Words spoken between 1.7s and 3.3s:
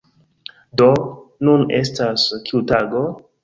estas... kiu tago?